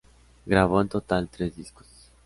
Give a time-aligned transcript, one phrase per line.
[0.47, 2.09] Grabó en total tres discos.